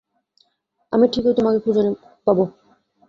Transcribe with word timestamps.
আমি 0.93 1.05
ঠিকই 1.07 1.33
তোমাকে 1.37 1.59
খুঁজে 1.59 1.81
পাবো। 2.27 2.43